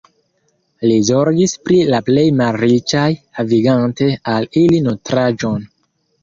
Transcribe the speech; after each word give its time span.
Li 0.91 0.93
zorgis 1.09 1.51
pri 1.67 1.77
la 1.95 1.99
plej 2.07 2.23
malriĉaj, 2.39 3.03
havigante 3.41 4.09
al 4.33 4.49
ili 4.65 4.81
nutraĵon. 4.89 5.71